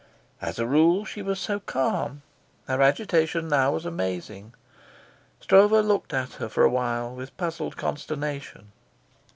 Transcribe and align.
As 0.41 0.57
a 0.57 0.65
rule 0.65 1.05
she 1.05 1.21
was 1.21 1.39
so 1.39 1.59
calm; 1.59 2.23
her 2.67 2.81
agitation 2.81 3.47
now 3.47 3.71
was 3.73 3.85
amazing. 3.85 4.55
Stroeve 5.39 5.85
looked 5.85 6.11
at 6.11 6.33
her 6.41 6.49
for 6.49 6.63
a 6.63 6.71
while 6.71 7.13
with 7.13 7.37
puzzled 7.37 7.77
consternation. 7.77 8.71